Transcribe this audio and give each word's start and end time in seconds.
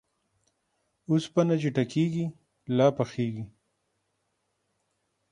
اوسپنه 1.09 1.55
چې 1.61 1.69
ټکېږي، 1.75 2.25
لا 2.77 2.87
پخېږي. 2.97 3.45